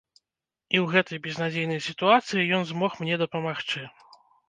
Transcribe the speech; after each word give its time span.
І 0.73 0.77
ў 0.83 0.95
гэтай 0.95 1.21
безнадзейнай 1.27 1.85
сітуацыі 1.91 2.49
ён 2.61 2.69
змог 2.73 2.91
мне 3.05 3.23
дапамагчы. 3.27 3.89